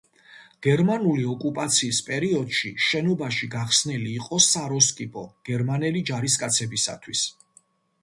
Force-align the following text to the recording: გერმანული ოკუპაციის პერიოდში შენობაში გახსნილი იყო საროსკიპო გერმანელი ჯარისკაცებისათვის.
გერმანული 0.67 1.25
ოკუპაციის 1.33 1.99
პერიოდში 2.07 2.73
შენობაში 2.87 3.51
გახსნილი 3.59 4.17
იყო 4.23 4.43
საროსკიპო 4.49 5.27
გერმანელი 5.51 6.07
ჯარისკაცებისათვის. 6.13 7.29